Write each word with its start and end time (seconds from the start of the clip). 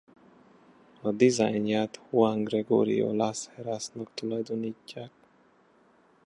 A 1.01 1.11
dizájnját 1.11 1.99
Juan 2.09 2.43
Gregorio 2.43 3.13
Las 3.15 3.47
Heras-nak 3.55 4.09
tulajdonítják. 4.13 5.11